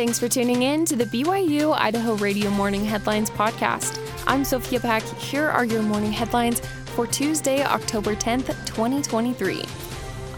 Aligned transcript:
Thanks 0.00 0.18
for 0.18 0.30
tuning 0.30 0.62
in 0.62 0.86
to 0.86 0.96
the 0.96 1.04
BYU 1.04 1.76
Idaho 1.76 2.14
Radio 2.14 2.48
Morning 2.48 2.86
Headlines 2.86 3.28
podcast. 3.28 4.00
I'm 4.26 4.46
Sophia 4.46 4.80
Pack. 4.80 5.02
Here 5.02 5.46
are 5.46 5.66
your 5.66 5.82
morning 5.82 6.10
headlines 6.10 6.60
for 6.94 7.06
Tuesday, 7.06 7.62
October 7.62 8.14
10th, 8.14 8.46
2023. 8.64 9.60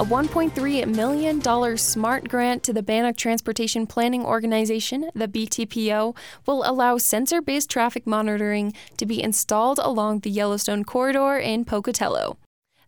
A 0.00 0.04
$1.3 0.04 0.92
million 0.92 1.78
SMART 1.78 2.28
grant 2.28 2.64
to 2.64 2.72
the 2.72 2.82
Bannock 2.82 3.16
Transportation 3.16 3.86
Planning 3.86 4.24
Organization, 4.24 5.08
the 5.14 5.28
BTPO, 5.28 6.16
will 6.44 6.68
allow 6.68 6.98
sensor 6.98 7.40
based 7.40 7.70
traffic 7.70 8.04
monitoring 8.04 8.74
to 8.96 9.06
be 9.06 9.22
installed 9.22 9.78
along 9.78 10.20
the 10.20 10.30
Yellowstone 10.30 10.82
Corridor 10.82 11.38
in 11.38 11.64
Pocatello. 11.64 12.36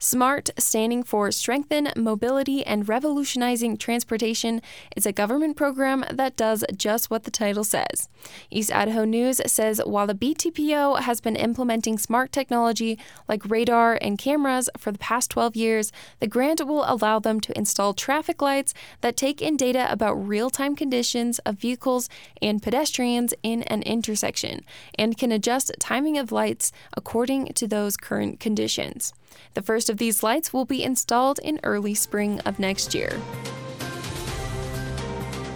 SMART, 0.04 0.50
standing 0.58 1.02
for 1.02 1.32
Strengthen 1.32 1.88
Mobility 1.96 2.62
and 2.66 2.86
Revolutionizing 2.86 3.78
Transportation, 3.78 4.60
is 4.94 5.06
a 5.06 5.12
government 5.12 5.56
program 5.56 6.04
that 6.12 6.36
does 6.36 6.62
just 6.76 7.10
what 7.10 7.24
the 7.24 7.30
title 7.30 7.64
says. 7.64 8.10
East 8.50 8.70
Idaho 8.70 9.06
News 9.06 9.40
says 9.46 9.80
while 9.82 10.06
the 10.06 10.14
BTPO 10.14 11.00
has 11.00 11.22
been 11.22 11.36
implementing 11.36 11.96
smart 11.96 12.32
technology 12.32 12.98
like 13.30 13.48
radar 13.48 13.98
and 14.02 14.18
cameras 14.18 14.68
for 14.76 14.92
the 14.92 14.98
past 14.98 15.30
12 15.30 15.56
years, 15.56 15.90
the 16.20 16.28
grant 16.28 16.66
will 16.66 16.84
allow 16.86 17.18
them 17.18 17.40
to 17.40 17.56
install 17.56 17.94
traffic 17.94 18.42
lights 18.42 18.74
that 19.00 19.16
take 19.16 19.40
in 19.40 19.56
data 19.56 19.90
about 19.90 20.16
real 20.16 20.50
time 20.50 20.76
conditions 20.76 21.38
of 21.46 21.54
vehicles 21.54 22.10
and 22.42 22.62
pedestrians 22.62 23.32
in 23.42 23.62
an 23.62 23.80
intersection 23.84 24.66
and 24.98 25.16
can 25.16 25.32
adjust 25.32 25.72
timing 25.80 26.18
of 26.18 26.30
lights 26.30 26.72
according 26.94 27.46
to 27.54 27.66
those 27.66 27.96
current 27.96 28.38
conditions. 28.38 29.14
The 29.54 29.62
first 29.62 29.88
of 29.88 29.98
these 29.98 30.22
lights 30.22 30.52
will 30.52 30.64
be 30.64 30.82
installed 30.82 31.38
in 31.38 31.60
early 31.62 31.94
spring 31.94 32.40
of 32.40 32.58
next 32.58 32.94
year. 32.94 33.20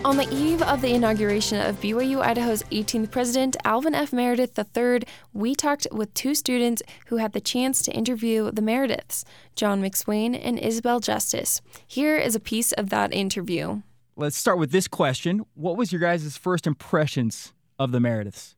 On 0.05 0.17
the 0.17 0.33
eve 0.33 0.63
of 0.63 0.81
the 0.81 0.95
inauguration 0.95 1.61
of 1.61 1.81
BYU 1.81 2.21
Idaho's 2.21 2.63
18th 2.65 3.11
president, 3.11 3.57
Alvin 3.65 3.97
F. 3.97 4.13
Meredith 4.13 4.57
III, 4.57 5.01
we 5.33 5.57
talked 5.57 5.89
with 5.91 6.15
two 6.15 6.37
students 6.37 6.83
who 7.07 7.17
had 7.17 7.33
the 7.33 7.41
chance 7.41 7.83
to 7.83 7.93
interview 7.93 8.53
the 8.53 8.63
Merediths, 8.63 9.25
John 9.57 9.83
McSwain 9.83 10.41
and 10.41 10.59
Isabel 10.59 11.01
Justice. 11.01 11.61
Here 11.87 12.17
is 12.17 12.37
a 12.37 12.41
piece 12.41 12.71
of 12.73 12.91
that 12.91 13.13
interview. 13.13 13.83
Let's 14.17 14.37
start 14.39 14.59
with 14.59 14.71
this 14.71 14.87
question 14.87 15.45
What 15.55 15.77
was 15.77 15.93
your 15.93 16.01
guys' 16.01 16.37
first 16.37 16.67
impressions 16.67 17.53
of 17.79 17.91
the 17.91 17.99
Merediths? 17.99 18.55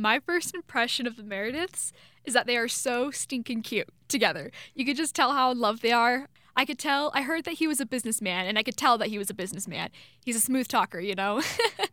My 0.00 0.18
first 0.18 0.54
impression 0.54 1.06
of 1.06 1.16
the 1.16 1.22
Merediths 1.22 1.92
is 2.24 2.32
that 2.32 2.46
they 2.46 2.56
are 2.56 2.68
so 2.68 3.10
stinking 3.10 3.60
cute 3.60 3.90
together. 4.08 4.50
You 4.74 4.86
could 4.86 4.96
just 4.96 5.14
tell 5.14 5.34
how 5.34 5.50
in 5.50 5.60
love 5.60 5.82
they 5.82 5.92
are. 5.92 6.26
I 6.56 6.64
could 6.64 6.78
tell, 6.78 7.10
I 7.14 7.20
heard 7.20 7.44
that 7.44 7.54
he 7.54 7.66
was 7.66 7.80
a 7.80 7.86
businessman, 7.86 8.46
and 8.46 8.58
I 8.58 8.62
could 8.62 8.78
tell 8.78 8.96
that 8.96 9.08
he 9.08 9.18
was 9.18 9.28
a 9.28 9.34
businessman. 9.34 9.90
He's 10.24 10.36
a 10.36 10.40
smooth 10.40 10.68
talker, 10.68 11.00
you 11.00 11.14
know? 11.14 11.42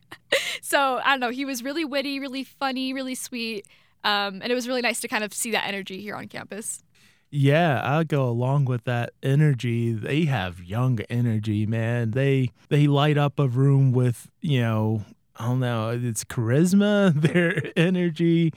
so 0.62 1.00
I 1.04 1.10
don't 1.10 1.20
know, 1.20 1.28
he 1.28 1.44
was 1.44 1.62
really 1.62 1.84
witty, 1.84 2.18
really 2.18 2.44
funny, 2.44 2.94
really 2.94 3.14
sweet. 3.14 3.66
Um, 4.04 4.40
and 4.40 4.50
it 4.50 4.54
was 4.54 4.66
really 4.66 4.80
nice 4.80 5.00
to 5.00 5.08
kind 5.08 5.22
of 5.22 5.34
see 5.34 5.50
that 5.50 5.66
energy 5.66 6.00
here 6.00 6.16
on 6.16 6.28
campus. 6.28 6.82
Yeah, 7.30 7.82
I'll 7.84 8.04
go 8.04 8.26
along 8.26 8.64
with 8.64 8.84
that 8.84 9.10
energy. 9.22 9.92
They 9.92 10.24
have 10.24 10.64
young 10.64 11.00
energy, 11.10 11.66
man. 11.66 12.12
They 12.12 12.52
they 12.70 12.86
light 12.86 13.18
up 13.18 13.38
a 13.38 13.46
room 13.46 13.92
with, 13.92 14.30
you 14.40 14.62
know, 14.62 15.02
I 15.38 15.46
don't 15.46 15.60
know, 15.60 15.90
it's 15.90 16.24
charisma, 16.24 17.14
their 17.20 17.72
energy 17.76 18.52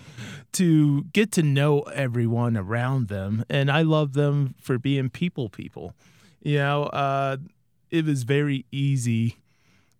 to 0.53 1.03
get 1.13 1.31
to 1.33 1.43
know 1.43 1.81
everyone 1.81 2.57
around 2.57 3.07
them. 3.07 3.45
And 3.49 3.69
I 3.71 3.83
love 3.83 4.13
them 4.13 4.55
for 4.59 4.79
being 4.79 5.09
people 5.09 5.49
people. 5.49 5.93
You 6.41 6.57
know, 6.57 6.83
uh, 6.85 7.37
it 7.91 8.05
was 8.05 8.23
very 8.23 8.65
easy 8.71 9.37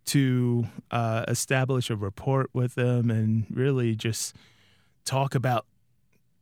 to 0.06 0.68
uh, 0.90 1.26
establish 1.28 1.90
a 1.90 1.96
rapport 1.96 2.48
with 2.54 2.76
them 2.76 3.12
and 3.12 3.46
really 3.52 3.96
just 3.96 4.36
talk 5.06 5.36
about 5.36 5.68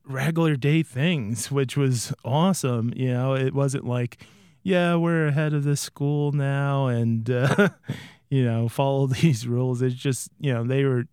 regular 0.06 0.56
day 0.56 0.84
things, 0.84 1.52
which 1.52 1.76
was 1.76 2.14
awesome. 2.24 2.94
You 2.96 3.14
know, 3.14 3.34
it 3.36 3.54
wasn't 3.54 3.86
like, 3.86 4.24
yeah, 4.64 4.96
we're 4.96 5.28
ahead 5.28 5.54
of 5.54 5.66
the 5.66 5.76
school 5.76 6.32
now 6.32 6.88
and, 6.88 7.30
uh, 7.30 7.70
you 8.30 8.44
know, 8.44 8.68
follow 8.70 9.08
these 9.22 9.48
rules. 9.48 9.82
It's 9.82 9.96
just, 9.96 10.30
you 10.40 10.54
know, 10.54 10.64
they 10.64 10.84
were 10.86 11.06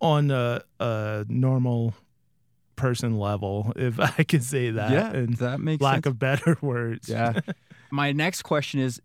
on 0.00 0.30
a, 0.30 0.62
a 0.80 1.24
normal 1.28 1.94
person 2.76 3.18
level, 3.18 3.72
if 3.76 3.98
I 4.18 4.24
could 4.24 4.42
say 4.42 4.70
that. 4.70 4.90
Yeah, 4.90 5.12
and 5.12 5.36
that 5.38 5.60
makes 5.60 5.82
lack 5.82 6.04
sense. 6.04 6.06
of 6.06 6.18
better 6.18 6.58
words. 6.62 7.08
Yeah. 7.08 7.40
My 7.90 8.12
next 8.12 8.42
question 8.42 8.80
is 8.80 9.00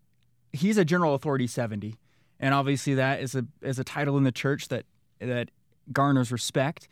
he's 0.51 0.77
a 0.77 0.85
general 0.85 1.13
authority 1.13 1.47
70 1.47 1.95
and 2.39 2.53
obviously 2.53 2.95
that 2.95 3.21
is 3.21 3.35
a 3.35 3.45
is 3.61 3.77
a 3.77 3.83
title 3.83 4.17
in 4.17 4.23
the 4.23 4.31
church 4.31 4.67
that 4.69 4.85
that 5.19 5.51
garners 5.91 6.31
respect 6.31 6.87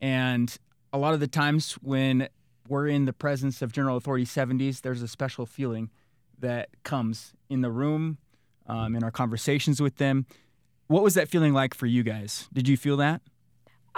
and 0.00 0.58
a 0.92 0.98
lot 0.98 1.14
of 1.14 1.20
the 1.20 1.26
times 1.26 1.72
when 1.80 2.28
we're 2.68 2.86
in 2.86 3.06
the 3.06 3.14
presence 3.14 3.62
of 3.62 3.72
general 3.72 3.96
authority 3.96 4.26
70s 4.26 4.82
there's 4.82 5.00
a 5.00 5.08
special 5.08 5.46
feeling 5.46 5.88
that 6.38 6.68
comes 6.82 7.32
in 7.48 7.62
the 7.62 7.70
room 7.70 8.18
um, 8.68 8.94
in 8.94 9.02
our 9.02 9.10
conversations 9.10 9.80
with 9.80 9.96
them 9.96 10.26
what 10.86 11.02
was 11.02 11.14
that 11.14 11.28
feeling 11.28 11.52
like 11.52 11.74
for 11.74 11.86
you 11.86 12.02
guys 12.02 12.48
did 12.52 12.68
you 12.68 12.76
feel 12.76 12.96
that 12.96 13.20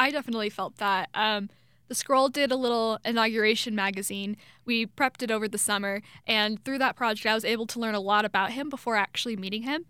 I 0.00 0.10
definitely 0.10 0.48
felt 0.48 0.78
that. 0.78 1.10
Um, 1.12 1.50
the 1.88 1.94
Scroll 1.94 2.30
did 2.30 2.50
a 2.50 2.56
little 2.56 2.98
inauguration 3.04 3.74
magazine. 3.74 4.38
We 4.64 4.86
prepped 4.86 5.22
it 5.22 5.30
over 5.30 5.46
the 5.46 5.58
summer, 5.58 6.00
and 6.26 6.64
through 6.64 6.78
that 6.78 6.96
project, 6.96 7.26
I 7.26 7.34
was 7.34 7.44
able 7.44 7.66
to 7.66 7.78
learn 7.78 7.94
a 7.94 8.00
lot 8.00 8.24
about 8.24 8.52
him 8.52 8.70
before 8.70 8.96
actually 8.96 9.36
meeting 9.36 9.64
him. 9.64 9.84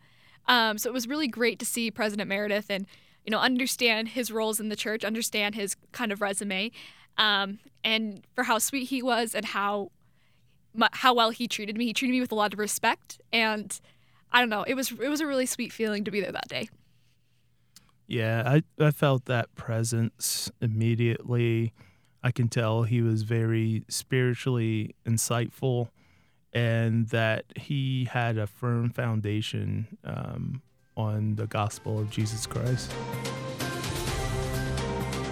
Um, 0.48 0.78
so 0.78 0.90
it 0.90 0.92
was 0.92 1.06
really 1.06 1.28
great 1.28 1.60
to 1.60 1.64
see 1.64 1.92
President 1.92 2.28
Meredith 2.28 2.66
and 2.70 2.86
you 3.24 3.30
know 3.30 3.38
understand 3.38 4.08
his 4.08 4.32
roles 4.32 4.58
in 4.58 4.68
the 4.68 4.76
church, 4.76 5.04
understand 5.04 5.54
his 5.54 5.76
kind 5.92 6.10
of 6.10 6.20
resume, 6.20 6.72
um, 7.16 7.60
and 7.84 8.22
for 8.34 8.44
how 8.44 8.58
sweet 8.58 8.88
he 8.88 9.00
was 9.02 9.32
and 9.32 9.44
how 9.44 9.92
how 10.92 11.14
well 11.14 11.30
he 11.30 11.46
treated 11.46 11.76
me. 11.76 11.84
He 11.84 11.92
treated 11.92 12.14
me 12.14 12.20
with 12.20 12.32
a 12.32 12.36
lot 12.36 12.52
of 12.52 12.58
respect, 12.58 13.20
and 13.32 13.78
I 14.32 14.40
don't 14.40 14.48
know. 14.48 14.62
It 14.62 14.74
was 14.74 14.92
it 14.92 15.08
was 15.08 15.20
a 15.20 15.26
really 15.26 15.46
sweet 15.46 15.72
feeling 15.72 16.04
to 16.04 16.10
be 16.10 16.20
there 16.20 16.32
that 16.32 16.48
day. 16.48 16.68
Yeah, 18.06 18.42
I, 18.44 18.84
I 18.84 18.90
felt 18.90 19.26
that 19.26 19.54
presence 19.54 20.50
immediately. 20.60 21.72
I 22.24 22.32
can 22.32 22.48
tell 22.48 22.82
he 22.82 23.02
was 23.02 23.22
very 23.22 23.84
spiritually 23.88 24.96
insightful 25.06 25.90
and 26.52 27.08
that 27.10 27.44
he 27.56 28.08
had 28.10 28.36
a 28.36 28.48
firm 28.48 28.90
foundation 28.90 29.96
um, 30.04 30.60
on 30.96 31.36
the 31.36 31.46
gospel 31.46 32.00
of 32.00 32.10
Jesus 32.10 32.46
Christ. 32.46 32.92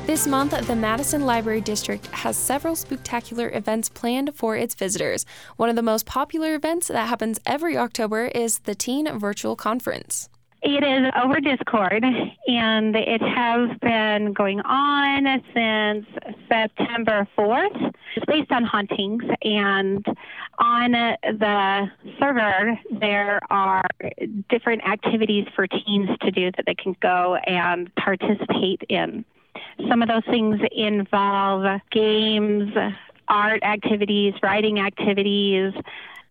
This 0.09 0.27
month, 0.27 0.53
the 0.67 0.75
Madison 0.75 1.27
Library 1.27 1.61
District 1.61 2.07
has 2.07 2.35
several 2.35 2.75
spectacular 2.75 3.51
events 3.51 3.91
planned 3.91 4.35
for 4.35 4.57
its 4.57 4.75
visitors. 4.75 5.27
One 5.59 5.69
of 5.69 5.77
the 5.77 5.83
most 5.83 6.07
popular 6.07 6.55
events 6.55 6.89
that 6.89 7.09
happens 7.09 7.39
every 7.45 7.77
October 7.77 8.25
is 8.29 8.61
the 8.61 8.75
Teen 8.75 9.19
Virtual 9.19 9.55
Conference. 9.55 10.31
It 10.63 10.83
is 10.83 11.13
over 11.23 11.41
Discord, 11.41 12.03
and 12.05 12.97
it 12.97 13.21
has 13.21 13.69
been 13.81 14.33
going 14.33 14.61
on 14.61 15.43
since 15.53 16.07
September 16.49 17.29
4th. 17.37 17.93
It's 18.17 18.25
based 18.25 18.51
on 18.51 18.65
hauntings, 18.65 19.25
and 19.43 20.07
on 20.59 20.93
the 20.93 21.91
server, 22.19 22.81
there 22.99 23.41
are 23.51 23.85
different 24.49 24.89
activities 24.89 25.47
for 25.55 25.67
teens 25.67 26.09
to 26.23 26.31
do 26.31 26.51
that 26.53 26.65
they 26.65 26.75
can 26.75 26.97
go 27.03 27.35
and 27.47 27.95
participate 27.97 28.81
in. 28.89 29.27
Some 29.87 30.03
of 30.03 30.09
those 30.09 30.25
things 30.25 30.61
involve 30.73 31.81
games, 31.91 32.73
art 33.29 33.63
activities, 33.63 34.35
writing 34.43 34.81
activities, 34.81 35.73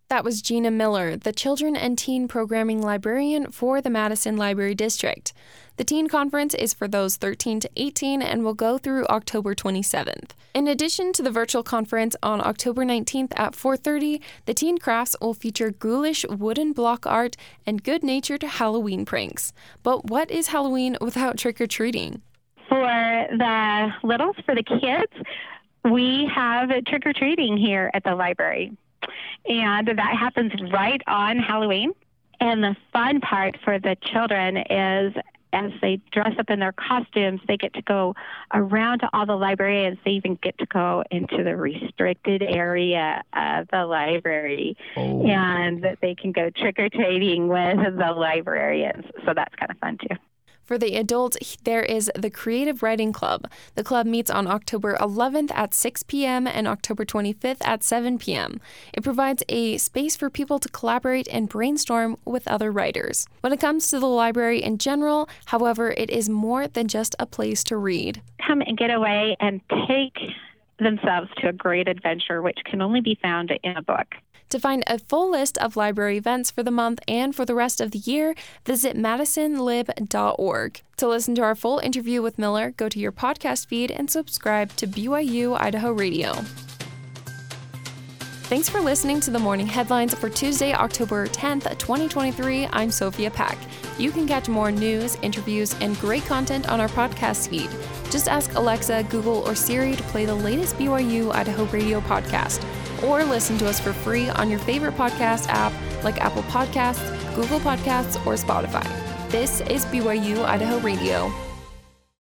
That 0.09 0.23
was 0.23 0.41
Gina 0.41 0.71
Miller, 0.71 1.17
the 1.17 1.33
Children 1.33 1.75
and 1.75 1.97
Teen 1.97 2.29
Programming 2.29 2.81
Librarian 2.81 3.51
for 3.51 3.81
the 3.81 3.89
Madison 3.89 4.37
Library 4.37 4.73
District. 4.73 5.33
The 5.75 5.83
Teen 5.83 6.07
Conference 6.07 6.53
is 6.53 6.73
for 6.73 6.87
those 6.87 7.17
13 7.17 7.59
to 7.59 7.69
18 7.75 8.21
and 8.21 8.41
will 8.45 8.53
go 8.53 8.77
through 8.77 9.05
October 9.07 9.53
27th. 9.53 10.29
In 10.53 10.65
addition 10.65 11.11
to 11.11 11.21
the 11.21 11.29
virtual 11.29 11.61
conference 11.61 12.15
on 12.23 12.39
October 12.39 12.85
19th 12.85 13.33
at 13.35 13.53
4:30, 13.53 14.21
the 14.45 14.53
Teen 14.53 14.77
Crafts 14.77 15.17
will 15.19 15.33
feature 15.33 15.71
ghoulish 15.71 16.25
wooden 16.29 16.71
block 16.71 17.05
art 17.05 17.35
and 17.65 17.83
good-natured 17.83 18.43
Halloween 18.43 19.03
pranks. 19.03 19.51
But 19.83 20.05
what 20.09 20.31
is 20.31 20.47
Halloween 20.47 20.95
without 21.01 21.37
trick 21.37 21.59
or 21.59 21.67
treating? 21.67 22.21
For 22.21 22.26
the 23.31 23.93
littles, 24.03 24.35
for 24.45 24.55
the 24.55 24.63
kids, 24.63 25.11
we 25.83 26.29
have 26.33 26.69
trick 26.85 27.05
or 27.05 27.13
treating 27.13 27.57
here 27.57 27.91
at 27.93 28.03
the 28.03 28.15
library. 28.15 28.75
And 29.47 29.87
that 29.87 30.17
happens 30.19 30.51
right 30.71 31.01
on 31.07 31.37
Halloween. 31.37 31.93
And 32.39 32.63
the 32.63 32.75
fun 32.93 33.21
part 33.21 33.57
for 33.63 33.79
the 33.79 33.95
children 34.01 34.57
is 34.57 35.13
as 35.53 35.71
they 35.81 36.01
dress 36.11 36.33
up 36.37 36.49
in 36.49 36.59
their 36.59 36.73
costumes, 36.73 37.39
they 37.47 37.55
get 37.55 37.73
to 37.73 37.81
go 37.81 38.13
around 38.53 38.99
to 38.99 39.09
all 39.13 39.25
the 39.25 39.35
librarians. 39.35 39.97
They 40.03 40.11
even 40.11 40.37
get 40.43 40.57
to 40.57 40.65
go 40.65 41.03
into 41.09 41.43
the 41.43 41.55
restricted 41.55 42.43
area 42.43 43.23
of 43.33 43.67
the 43.71 43.85
library. 43.85 44.75
Oh. 44.97 45.25
And 45.25 45.97
they 46.01 46.15
can 46.15 46.31
go 46.33 46.49
trick 46.49 46.77
or 46.77 46.89
treating 46.89 47.47
with 47.47 47.77
the 47.77 48.11
librarians. 48.11 49.05
So 49.25 49.33
that's 49.33 49.55
kind 49.55 49.71
of 49.71 49.77
fun 49.77 49.97
too. 49.97 50.17
For 50.67 50.77
the 50.77 50.97
adult, 50.97 51.37
there 51.63 51.81
is 51.81 52.11
the 52.13 52.29
Creative 52.29 52.83
Writing 52.83 53.13
Club. 53.13 53.49
The 53.75 53.85
club 53.85 54.05
meets 54.05 54.29
on 54.29 54.47
October 54.47 54.97
11th 54.99 55.49
at 55.55 55.73
6 55.73 56.03
p.m. 56.03 56.45
and 56.45 56.67
October 56.67 57.05
25th 57.05 57.65
at 57.65 57.83
7 57.83 58.19
p.m. 58.19 58.59
It 58.93 59.01
provides 59.01 59.43
a 59.47 59.77
space 59.77 60.17
for 60.17 60.29
people 60.29 60.59
to 60.59 60.67
collaborate 60.67 61.29
and 61.29 61.47
brainstorm 61.47 62.17
with 62.25 62.45
other 62.49 62.69
writers. 62.69 63.25
When 63.39 63.53
it 63.53 63.61
comes 63.61 63.89
to 63.91 63.99
the 64.01 64.07
library 64.07 64.61
in 64.61 64.77
general, 64.77 65.29
however, 65.45 65.91
it 65.91 66.09
is 66.09 66.27
more 66.27 66.67
than 66.67 66.89
just 66.89 67.15
a 67.17 67.25
place 67.25 67.63
to 67.63 67.77
read. 67.77 68.21
Come 68.45 68.59
and 68.59 68.77
get 68.77 68.91
away 68.91 69.37
and 69.39 69.61
take 69.87 70.17
themselves 70.79 71.29
to 71.37 71.49
a 71.49 71.53
great 71.53 71.87
adventure, 71.87 72.41
which 72.41 72.59
can 72.65 72.81
only 72.81 73.01
be 73.01 73.17
found 73.21 73.51
in 73.63 73.77
a 73.77 73.81
book. 73.81 74.15
To 74.49 74.59
find 74.59 74.83
a 74.87 74.97
full 74.97 75.29
list 75.29 75.57
of 75.57 75.75
library 75.75 76.17
events 76.17 76.51
for 76.51 76.63
the 76.63 76.71
month 76.71 76.99
and 77.05 77.35
for 77.35 77.43
the 77.43 77.55
rest 77.55 77.81
of 77.81 77.91
the 77.91 77.97
year, 77.97 78.33
visit 78.65 78.95
madisonlib.org. 78.95 80.81
To 80.97 81.07
listen 81.07 81.35
to 81.35 81.41
our 81.41 81.55
full 81.55 81.79
interview 81.79 82.21
with 82.21 82.39
Miller, 82.39 82.71
go 82.71 82.87
to 82.87 82.99
your 82.99 83.11
podcast 83.11 83.67
feed 83.67 83.91
and 83.91 84.09
subscribe 84.09 84.73
to 84.77 84.87
BYU 84.87 85.59
Idaho 85.59 85.91
Radio. 85.91 86.33
Thanks 88.47 88.69
for 88.69 88.79
listening 88.79 89.19
to 89.19 89.31
the 89.31 89.39
morning 89.39 89.67
headlines 89.67 90.13
for 90.13 90.29
Tuesday, 90.29 90.73
October 90.73 91.27
10th, 91.27 91.77
2023. 91.77 92.69
I'm 92.71 92.89
Sophia 92.89 93.29
Pack. 93.29 93.57
You 93.97 94.11
can 94.11 94.25
catch 94.25 94.47
more 94.47 94.71
news, 94.71 95.17
interviews, 95.21 95.75
and 95.81 95.99
great 95.99 96.23
content 96.23 96.69
on 96.69 96.79
our 96.79 96.87
podcast 96.87 97.49
feed. 97.49 97.69
Just 98.09 98.27
ask 98.27 98.53
Alexa, 98.55 99.03
Google, 99.09 99.47
or 99.47 99.55
Siri 99.55 99.95
to 99.95 100.03
play 100.03 100.25
the 100.25 100.35
latest 100.35 100.75
BYU 100.77 101.33
Idaho 101.33 101.65
Radio 101.65 101.99
podcast 102.01 102.63
or 103.03 103.23
listen 103.23 103.57
to 103.59 103.67
us 103.67 103.79
for 103.79 103.93
free 103.93 104.29
on 104.29 104.49
your 104.49 104.59
favorite 104.59 104.95
podcast 104.95 105.47
app 105.49 105.73
like 106.03 106.19
Apple 106.19 106.43
Podcasts, 106.43 107.35
Google 107.35 107.59
Podcasts, 107.59 108.15
or 108.25 108.33
Spotify. 108.33 108.85
This 109.29 109.61
is 109.61 109.85
BYU 109.85 110.43
Idaho 110.45 110.79
Radio. 110.79 111.46